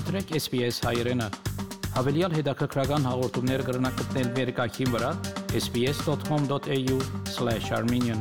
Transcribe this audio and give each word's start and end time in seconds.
մտրեք 0.00 0.30
SPS 0.38 0.78
հայերեն։ 0.86 1.20
Հավելյալ 1.92 2.32
հետաքրքրական 2.38 3.02
հաղորդումներ 3.04 3.62
կգրնակցնել 3.66 4.28
վերկայքին 4.36 4.90
վրա 4.94 5.10
sps.com.au/armenian 5.60 8.20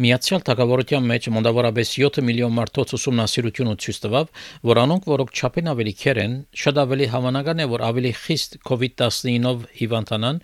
Միացյալ 0.00 0.40
Թագավորության 0.46 1.04
մեջ 1.10 1.22
մոնդավորապես 1.36 1.86
7 1.98 2.24
միլիոն 2.28 2.52
մարդոց 2.56 2.88
ուսումնասիրությունը 2.96 3.74
ցույց 3.84 3.96
տվավ, 4.06 4.26
որ 4.70 4.76
անոնք, 4.84 5.02
որոնք 5.12 5.30
չափեն 5.36 5.66
ավելի 5.74 5.94
քեր 6.00 6.16
են, 6.24 6.32
շատ 6.62 6.76
ավելի 6.86 7.06
հավանական 7.16 7.58
է, 7.60 7.64
որ 7.74 7.80
ավելի 7.90 8.12
խիստ 8.22 8.50
COVID-19-ով 8.70 9.58
հիվանդանան 9.82 10.36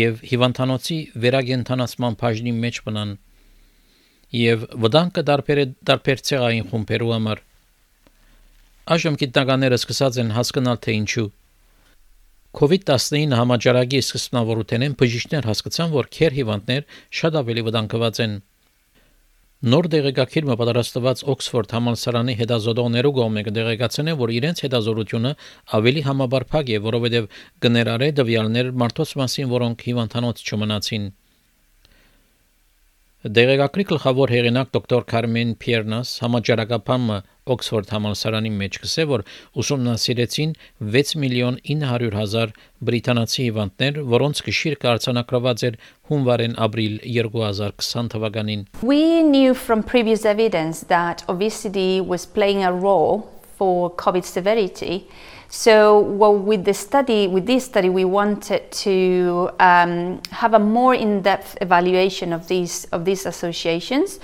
եւ 0.00 0.12
հիվանդանոցի 0.32 0.98
վերագենթանացման 1.26 2.12
բաժնի 2.24 2.52
մեջ 2.64 2.74
մնան 2.90 3.10
եւ 4.40 4.58
վտանգը 4.82 5.22
դարբեր 5.30 5.58
դարբեր 5.90 6.18
ցեղային 6.30 6.66
խումբերու 6.70 7.14
համար։ 7.18 7.38
Այժմ 8.90 9.16
գիտնականները 9.22 9.76
սկսած 9.78 10.16
են 10.24 10.30
հասկանալ 10.34 10.78
թե 10.84 10.94
ինչու 11.00 11.26
COVID-19 12.58 13.34
համաճարակի 13.38 14.00
սկզբնավորութենեն 14.02 14.96
բժիշկներ 14.98 15.46
հասկացան, 15.46 15.92
որ 15.94 16.08
քեր 16.16 16.34
հիվանդներ 16.40 16.96
շատ 17.20 17.36
ավելի 17.40 17.62
վտանգված 17.68 18.20
են 18.24 18.34
Նոր 19.60 19.86
դեղեկագիրը 19.92 20.54
պատրաստված 20.56 21.22
Օքսֆորդ 21.30 21.72
համալսարանի 21.76 22.34
հետազոտողներու 22.40 23.10
կողմէ 23.20 23.40
կդեղեկացնեն, 23.46 24.14
որ 24.20 24.30
իրենց 24.40 24.62
հետազոտությունը 24.64 25.32
ավելի 25.78 26.04
համաբարփակ 26.06 26.70
է, 26.72 26.78
որովհետև 26.86 27.26
կներառե 27.66 28.08
դվյալներ 28.20 28.70
մարդոց 28.82 29.12
մասին, 29.20 29.50
որոնք 29.52 29.84
հիվանդանոց 29.90 30.40
չմնացին։ 30.48 31.04
Դեղեկագրի 33.36 33.84
գլխավոր 33.92 34.32
հեղինակ 34.32 34.72
դոկտոր 34.80 35.06
Կարմեն 35.12 35.52
Պիերնաս 35.60 36.14
համաճարակապամը 36.24 37.20
Օքսֆորդ 37.50 37.92
համալսարանի 37.94 38.52
մեջ 38.60 38.78
գսե 38.84 39.06
որ 39.10 39.24
ուսումնասիրեցին 39.62 40.54
6 40.96 41.14
միլիոն 41.24 41.58
900 41.70 42.18
հազար 42.20 42.54
բրիտանացի 42.90 43.46
հիվանդներ, 43.46 44.00
որոնց 44.14 44.44
գշիր 44.50 44.78
կարծանակրված 44.84 45.66
էր 45.70 45.80
հունվարեն 46.10 46.56
ապրիլ 46.66 46.94
2020 47.16 48.14
թվականին։ 48.14 48.64
We 48.82 49.22
knew 49.22 49.54
from 49.54 49.82
previous 49.82 50.24
evidence 50.24 50.84
that 50.92 51.24
obesity 51.28 52.00
was 52.00 52.26
playing 52.26 52.64
a 52.64 52.72
role 52.72 53.28
for 53.56 53.90
COVID 53.90 54.24
severity. 54.24 55.06
So, 55.52 55.98
well, 55.98 56.36
with 56.36 56.64
the 56.64 56.72
study, 56.72 57.26
with 57.26 57.44
this 57.46 57.64
study, 57.64 57.88
we 57.88 58.04
wanted 58.04 58.70
to 58.86 59.50
um, 59.58 60.22
have 60.30 60.54
a 60.54 60.60
more 60.60 60.94
in-depth 60.94 61.58
evaluation 61.60 62.32
of 62.32 62.46
these 62.46 62.84
of 62.92 63.04
these 63.04 63.26
associations, 63.26 64.20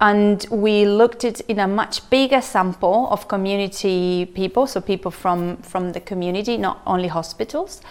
and 0.00 0.46
we 0.50 0.86
looked 0.86 1.24
at 1.24 1.40
in 1.42 1.58
a 1.58 1.68
much 1.68 2.08
bigger 2.08 2.40
sample 2.40 3.08
of 3.10 3.28
community 3.28 4.26
people, 4.34 4.66
so 4.66 4.80
people 4.80 5.10
from 5.10 5.58
from 5.58 5.92
the 5.92 6.00
community, 6.00 6.56
not 6.56 6.80
only 6.86 7.08
hospitals. 7.08 7.82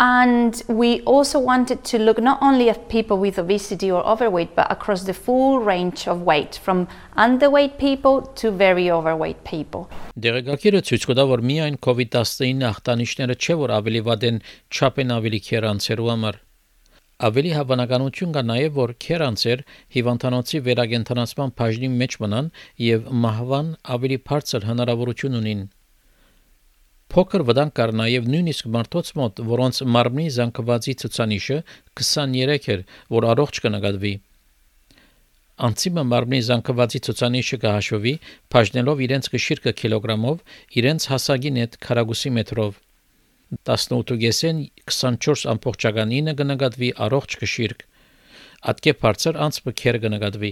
And 0.00 0.60
we 0.66 1.00
also 1.02 1.38
wanted 1.38 1.84
to 1.84 1.98
look 1.98 2.18
not 2.18 2.42
only 2.42 2.68
at 2.68 2.88
people 2.88 3.18
with 3.18 3.38
obesity 3.38 3.88
or 3.88 4.04
overweight, 4.04 4.56
but 4.56 4.66
across 4.72 5.04
the 5.04 5.14
full 5.14 5.60
range 5.60 6.08
of 6.08 6.22
weight, 6.22 6.56
from 6.56 6.88
underweight 7.16 7.78
people 7.78 8.22
to 8.40 8.50
very 8.50 8.90
overweight 8.90 9.44
people. 9.44 9.86
Դերակակիրը 10.18 10.82
ցույց 10.88 11.06
կտա, 11.06 11.26
որ 11.30 11.44
միայն 11.52 11.78
COVID-19 11.86 12.66
ախտանիշները 12.72 13.36
չէ, 13.38 13.58
որ 13.62 13.76
ավելի 13.78 14.02
վատ 14.08 14.26
են 14.30 14.42
չափեն 14.74 15.14
ավելի 15.20 15.40
քերանցերու 15.50 16.10
համար։ 16.10 16.40
Ավելի 17.17 17.51
հավանականություն 17.57 18.33
կա 18.35 18.41
նաև, 18.45 18.75
որ 18.77 18.91
քերանցեր 19.01 19.61
հիվանդանոցի 19.95 20.59
վերագենթանացման 20.67 21.53
բաժնի 21.57 21.89
մեջ 22.01 22.17
մնան 22.23 22.51
եւ 22.87 23.07
մահվան 23.23 23.71
ավելի 23.95 24.17
բարձր 24.29 24.67
հնարավորություն 24.69 25.39
ունին։ 25.39 25.63
Փոքր 27.07 27.45
վտանգ 27.49 27.73
կար 27.79 27.95
նաև 27.97 28.29
նույնիսկ 28.35 28.69
մարդոց 28.77 29.11
մոտ, 29.17 29.41
որոնց 29.49 29.81
մարմնի 29.97 30.27
զանգվածի 30.37 30.95
ցուցանիշը 31.01 31.59
23 31.97 32.71
էր, 32.77 32.83
որ 33.17 33.29
առողջ 33.33 33.61
կնկատվի։ 33.65 34.13
Անցիմը 35.67 36.03
մարմնի 36.13 36.41
զանգվածի 36.47 36.99
ցուցանիշը 37.07 37.57
կհաշվի, 37.63 38.13
բաժնելով 38.53 39.07
իրենց 39.07 39.31
գշիրկը 39.33 39.73
կիլոգրամով, 39.81 40.43
իրենց 40.83 41.09
հասակին 41.17 41.63
հետ 41.63 41.79
քառակուսի 41.87 42.33
մետրով։ 42.37 42.83
18-ին 43.55 44.57
24.9 44.91 46.33
կնկատվի 46.39 46.89
առողջ 47.07 47.35
գշիրկ։ 47.43 47.83
Ատկե 48.71 48.93
բարձր 49.03 49.39
անցը 49.47 49.73
քեր 49.81 49.99
կնկատվի։ 50.05 50.51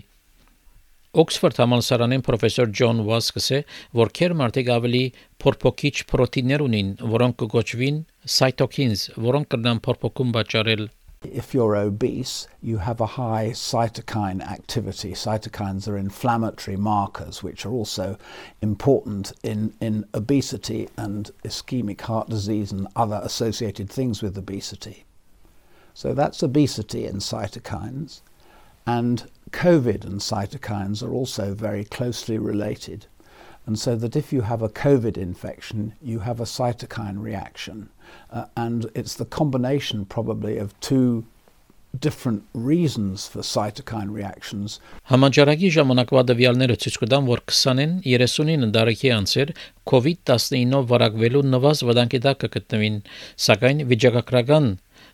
Օքսֆորդ 1.24 1.60
համալսարանին 1.64 2.24
պրոֆեսոր 2.28 2.72
Ջոն 2.80 2.98
Վասկսը, 3.08 3.60
որ 4.00 4.12
քեր 4.20 4.34
մարդիկ 4.42 4.72
ավելի 4.76 5.04
փորփոքիչ 5.44 5.96
պրոտիններ 6.12 6.64
ունին, 6.66 6.90
որոնք 7.16 7.46
կոչվին 7.56 8.02
cytokines, 8.36 9.06
որոնք 9.28 9.52
կնան 9.56 9.82
փորփոքում 9.88 10.34
բաճարել 10.36 10.88
If 11.24 11.54
you're 11.54 11.76
obese, 11.76 12.48
you 12.62 12.78
have 12.78 13.02
a 13.02 13.06
high 13.06 13.50
cytokine 13.50 14.42
activity. 14.42 15.14
Cytokines 15.14 15.88
are 15.88 15.98
inflammatory 15.98 16.78
markers, 16.78 17.42
which 17.42 17.66
are 17.66 17.72
also 17.72 18.18
important 18.62 19.32
in, 19.44 19.74
in 19.82 20.06
obesity 20.14 20.88
and 20.98 21.32
ischemic 21.44 22.02
heart 22.02 22.30
disease 22.30 22.72
and 22.72 22.88
other 22.96 23.20
associated 23.24 23.90
things 23.90 24.22
with 24.22 24.38
obesity. 24.38 25.06
So 25.94 26.14
that's 26.14 26.44
obesity 26.44 27.06
and 27.06 27.22
cytokines. 27.22 28.22
And 28.86 29.30
COVID 29.52 30.06
and 30.06 30.20
cytokines 30.20 31.02
are 31.02 31.14
also 31.14 31.54
very 31.56 31.86
closely 31.86 32.38
related. 32.38 33.08
And 33.68 33.80
so 33.80 33.96
that 33.96 34.16
if 34.16 34.32
you 34.32 34.42
have 34.42 34.62
a 34.62 34.70
COVID 34.70 35.18
infection, 35.18 35.94
you 36.02 36.20
have 36.20 36.40
a 36.40 36.44
cytokine 36.44 37.22
reaction. 37.22 37.90
Uh, 38.32 38.46
and 38.56 38.92
it's 38.94 39.16
the 39.16 39.26
combination 39.26 40.06
probably 40.06 40.58
of 40.58 40.80
two 40.80 41.26
different 42.00 42.44
reasons 42.54 43.28
for 43.28 43.42
cytokine 43.42 44.12
reactions. 44.14 44.80
Համաճարակի 45.10 45.70
ժամանակվա 45.78 46.24
դվյալները 46.32 46.78
ցույց 46.84 46.98
կտան, 47.04 47.30
որ 47.32 47.42
20-ին 47.52 47.94
39 48.06 48.74
տարեկի 48.76 49.12
անձեր 49.18 49.54
COVID-19-ով 49.92 50.90
վարակվելու 50.92 51.46
նվազ 51.56 51.84
վտանգի 51.90 52.22
տակ 52.26 52.42
կգտնվին, 52.46 53.00
սակայն 53.48 53.86
վիճակագրական 53.94 54.68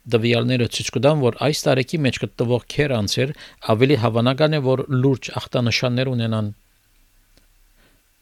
Դվյալները 0.10 0.66
ցույց 0.74 0.88
կտան, 0.96 1.20
որ 1.22 1.36
այս 1.46 1.60
տարեկի 1.68 1.98
մեջ 2.02 2.20
գտնվող 2.24 2.64
քեր 2.74 2.94
անձեր 2.96 3.34
ավելի 3.74 3.98
հավանական 4.02 4.58
է, 4.58 4.62
որ 4.66 4.82
լուրջ 4.90 5.30
ախտանշաններ 5.42 6.10
ունենան։ 6.10 6.48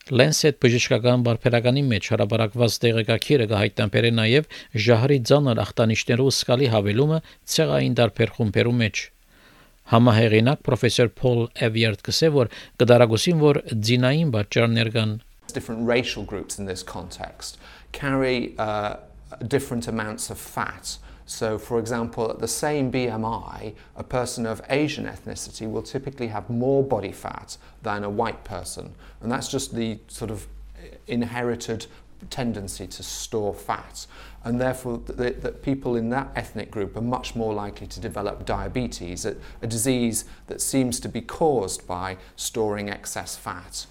Lancet 0.10 0.58
բժշկական 0.64 1.22
բարբերականի 1.28 1.84
մեջ 1.86 2.08
հարաբերակված 2.14 2.76
դեղեկագիրը 2.86 3.46
կհայտնաբերե 3.52 4.12
նաև 4.18 4.48
ժահրի 4.86 5.18
ցաներ 5.30 5.62
ախտանիշներու 5.64 6.30
սկալի 6.34 6.70
հավելումը 6.74 7.20
ցեղային 7.54 7.98
դարբեր 8.00 8.34
խումբերու 8.40 8.76
մեջ։ 8.80 9.02
Համահեղինակ 9.90 10.64
պրոֆեսոր 10.66 11.12
Փոլ 11.20 11.42
Էվիարդ 11.70 12.02
կսե 12.10 12.32
որ 12.40 12.50
կդարագուսին 12.82 13.44
որ 13.46 13.62
ձինային 13.90 14.34
բաժաններ 14.34 14.92
կան 14.98 15.14
different 15.50 15.82
racial 15.90 16.24
groups 16.24 16.60
in 16.60 16.66
this 16.66 16.84
context 16.84 17.58
carry 17.92 18.54
uh, 18.60 18.94
different 19.48 19.88
amounts 19.88 20.30
of 20.30 20.38
fat 20.38 20.98
So, 21.30 21.60
for 21.60 21.78
example, 21.78 22.32
at 22.32 22.40
the 22.40 22.48
same 22.48 22.92
BMI, 22.92 23.76
a 23.96 24.04
person 24.04 24.48
of 24.48 24.64
Asian 24.68 25.06
ethnicity 25.06 25.70
will 25.70 25.84
typically 25.84 26.26
have 26.28 26.50
more 26.50 26.84
body 26.84 27.12
fat 27.12 27.56
than 27.84 28.04
a 28.04 28.10
white 28.10 28.44
person. 28.44 28.96
And 29.22 29.32
that's 29.32 29.48
just 29.48 29.76
the 29.76 30.00
sort 30.08 30.32
of 30.32 30.48
inherited 31.06 31.86
tendency 32.32 32.88
to 32.88 33.04
store 33.04 33.54
fat. 33.54 34.08
And 34.44 34.60
therefore, 34.60 34.98
that 35.06 35.62
people 35.62 35.96
in 35.96 36.10
that 36.10 36.32
ethnic 36.36 36.72
group 36.72 36.98
are 36.98 37.02
much 37.02 37.36
more 37.36 37.54
likely 37.54 37.86
to 37.86 38.00
develop 38.00 38.48
diabetes, 38.48 39.24
a, 39.24 39.36
a 39.62 39.68
disease 39.68 40.26
that 40.48 40.62
seems 40.62 41.00
to 41.02 41.08
be 41.08 41.22
caused 41.22 41.86
by 41.86 42.18
storing 42.38 42.90
excess 42.90 43.36
fat. 43.36 43.86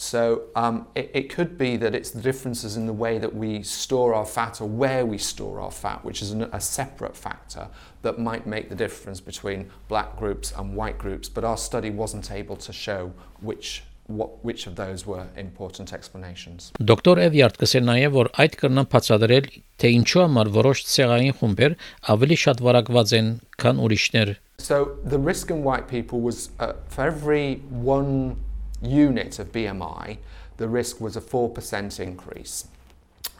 So 0.00 0.42
um, 0.54 0.86
it, 0.94 1.10
it, 1.14 1.30
could 1.30 1.56
be 1.56 1.76
that 1.78 1.94
it's 1.94 2.10
the 2.10 2.20
differences 2.20 2.76
in 2.76 2.86
the 2.86 2.92
way 2.92 3.18
that 3.18 3.34
we 3.34 3.62
store 3.62 4.14
our 4.14 4.26
fat 4.26 4.60
or 4.60 4.68
where 4.68 5.06
we 5.06 5.16
store 5.16 5.58
our 5.60 5.70
fat, 5.70 6.04
which 6.04 6.20
is 6.20 6.32
an, 6.32 6.42
a 6.52 6.60
separate 6.60 7.16
factor 7.16 7.68
that 8.02 8.18
might 8.18 8.46
make 8.46 8.68
the 8.68 8.74
difference 8.74 9.20
between 9.20 9.70
black 9.88 10.16
groups 10.18 10.52
and 10.56 10.76
white 10.76 10.98
groups. 10.98 11.30
But 11.30 11.44
our 11.44 11.56
study 11.56 11.90
wasn't 11.90 12.30
able 12.30 12.56
to 12.56 12.72
show 12.72 13.12
which 13.40 13.84
what, 14.06 14.44
which 14.44 14.66
of 14.66 14.76
those 14.76 15.06
were 15.06 15.26
important 15.36 15.92
explanations. 15.92 16.70
Դոկտոր 16.78 17.20
Էվիարդ 17.26 17.56
կսեր 17.58 17.84
նաև 17.86 18.12
որ 18.14 18.30
այդ 18.42 18.56
կրնան 18.60 18.88
բացատրել 18.92 19.48
թե 19.82 19.92
ինչու 19.96 20.22
համար 20.22 20.50
որոշ 20.56 20.82
ցեղային 20.92 21.36
խումբեր 21.40 21.76
ավելի 22.14 22.38
շատ 22.44 22.62
վարակված 22.66 23.14
են 23.18 23.30
քան 23.62 23.82
ուրիշներ. 23.86 24.36
So 24.58 24.96
the 25.04 25.18
risk 25.18 25.50
in 25.50 25.64
white 25.64 25.88
people 25.88 26.20
was 26.20 26.50
uh, 26.60 26.74
for 26.88 27.04
every 27.10 27.62
one 27.70 28.36
unit 28.81 29.39
of 29.39 29.51
BMI, 29.51 30.17
the 30.57 30.67
risk 30.67 31.01
was 31.01 31.15
a 31.15 31.21
4% 31.21 31.99
increase. 31.99 32.67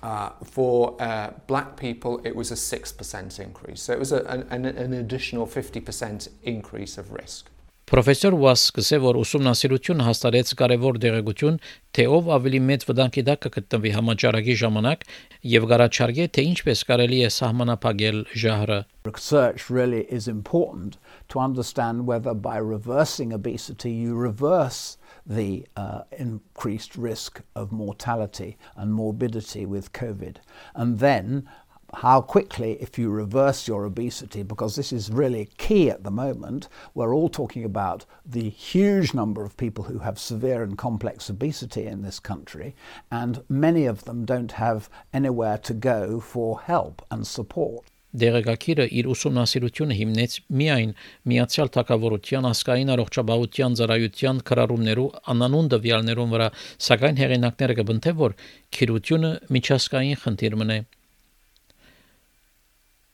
Uh, 0.01 0.31
for 0.43 0.99
uh, 0.99 1.31
black 1.45 1.77
people, 1.77 2.19
it 2.23 2.35
was 2.35 2.49
a 2.51 2.55
6% 2.55 3.39
increase. 3.39 3.81
So 3.81 3.93
it 3.93 3.99
was 3.99 4.11
a, 4.11 4.23
an, 4.49 4.65
an 4.65 4.93
additional 4.93 5.45
50% 5.45 6.29
increase 6.41 6.97
of 6.97 7.11
risk. 7.11 7.50
Պրոֆեսոր 7.89 8.35
Վասկսը 8.39 8.97
որ 9.03 9.17
ուսումնասիրությունը 9.19 10.05
հաստատեց 10.07 10.51
կարևոր 10.61 10.99
դեղեցություն, 11.03 11.57
թե 11.97 12.05
ով 12.17 12.29
ավելի 12.37 12.61
մեծ 12.67 12.85
վտանգի 12.87 13.23
տակ 13.27 13.41
կգտնվի 13.45 13.91
համաճարակի 13.97 14.55
ժամանակ 14.61 15.03
եւ 15.55 15.67
գարաչարգե 15.71 16.27
թե 16.37 16.45
ինչպես 16.51 16.83
կարելի 16.91 17.19
է 17.25 17.31
սահմանափակել 17.35 18.23
ժահրը։ 18.45 18.79
Research 19.09 19.69
really 19.73 20.05
is 20.13 20.27
important 20.29 20.97
to 21.27 21.39
understand 21.39 22.05
whether 22.05 22.33
by 22.33 22.57
reversing 22.61 23.33
obesity 23.33 23.91
you 23.91 24.15
reverse 24.15 24.97
the 25.25 25.65
uh, 25.75 26.01
increased 26.17 26.95
risk 26.95 27.41
of 27.55 27.71
mortality 27.71 28.57
and 28.75 28.93
morbidity 28.93 29.65
with 29.65 29.91
COVID. 29.93 30.37
And 30.75 30.99
then 30.99 31.47
how 31.94 32.20
quickly, 32.20 32.76
if 32.80 32.98
you 32.98 33.08
reverse 33.10 33.66
your 33.66 33.84
obesity, 33.84 34.42
because 34.42 34.76
this 34.76 34.92
is 34.92 35.10
really 35.10 35.48
key 35.56 35.88
at 35.88 36.04
the 36.04 36.10
moment, 36.10 36.68
we're 36.94 37.14
all 37.14 37.28
talking 37.28 37.64
about 37.64 38.04
the 38.24 38.50
huge 38.50 39.14
number 39.14 39.44
of 39.44 39.56
people 39.56 39.84
who 39.84 40.00
have 40.00 40.18
severe 40.18 40.62
and 40.62 40.76
complex 40.76 41.30
obesity 41.30 41.86
in 41.86 42.02
this 42.02 42.18
country, 42.18 42.74
and 43.10 43.42
many 43.48 43.86
of 43.86 44.04
them 44.04 44.24
don't 44.24 44.52
have 44.52 44.90
anywhere 45.14 45.58
to 45.58 45.72
go 45.72 46.20
for 46.20 46.60
help 46.60 47.02
and 47.10 47.26
support. 47.26 47.86
Դեղեկագիրը 48.16 48.84
իր 48.96 49.08
ուսումնասիրությունը 49.12 49.96
հիմնեց 49.98 50.36
միայն 50.56 50.92
Միացյալ 51.28 51.68
Թագավորության 51.74 52.48
ասկային 52.48 52.92
առողջապահության 52.94 53.76
ծառայության 53.80 54.40
քրարումներու 54.50 55.08
անանուն 55.34 55.70
դվյալներուն 55.74 56.32
վրա, 56.32 56.48
սակայն 56.86 57.20
հեղինակները 57.20 57.76
կբնթե 57.82 58.14
որ 58.22 58.36
քիրությունը 58.78 59.32
միջազգային 59.52 60.22
խնդիր 60.24 60.56
մնե։ 60.62 60.78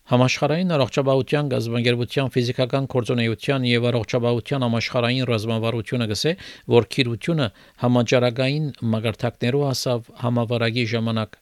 Համաշխարհային 0.08 0.70
առողջապահության 0.72 1.48
գազբանգերության 1.52 2.30
ֆիզիկական 2.36 2.86
կորձոնեության 2.94 3.66
եւ 3.68 3.88
առողջապահության 3.90 4.66
համաշխարհային 4.68 5.26
ռազմավարությունը 5.32 6.08
գսե, 6.12 6.32
որ 6.76 6.88
քիրությունը 6.96 7.48
համաճարակային 7.84 8.70
մագարտակներով 8.94 9.68
հասավ 9.68 10.08
համավարակի 10.24 10.88
ժամանակ 10.96 11.38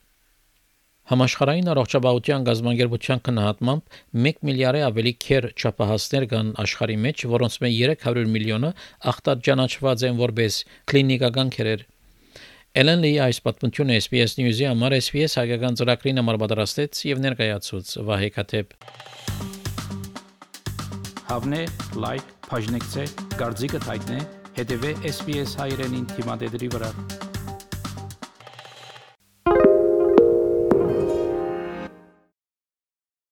Համաշխարհային 1.05 1.67
առողջապահության 1.69 2.45
գազբանգերության 2.49 3.19
քննադատմամբ 3.27 3.97
1 4.25 4.39
միլիարդ 4.49 4.85
ավելի 4.87 5.11
քեր 5.25 5.45
չափահասներ 5.53 6.23
կան 6.31 6.47
աշխարհի 6.63 6.95
մեջ, 7.05 7.25
որոնց 7.35 7.57
մեջ 7.65 7.75
300 8.01 8.31
միլիոնը 8.33 8.71
ախտաճանաչված 9.13 10.05
են 10.09 10.17
որպես 10.25 10.57
կլինիկական 10.89 11.53
քերեր։ 11.53 11.85
Էլեն 12.75 13.05
Լի 13.05 13.09
այս 13.23 13.37
պատմությունը 13.39 13.95
SPS 14.01 14.33
News-ի 14.35 14.65
համար 14.67 14.97
SPS 14.97 15.37
հայկական 15.39 15.77
ծրագրին 15.79 16.17
համար 16.19 16.37
պատրաստեց 16.41 16.99
եւ 17.07 17.21
ներկայացուց 17.23 17.91
Վահե 18.09 18.29
Քաթեփ։ 18.35 18.73
Հավնե 21.29 21.61
լայք, 22.03 22.33
բաժնեկցե, 22.49 23.05
դարձիկը 23.39 23.81
թայտնե, 23.85 24.19
հետեւե 24.59 24.91
SPS 25.13 25.55
հայրենին 25.61 26.09
թիմադեդի 26.17 26.69
վրա։ 26.75 26.91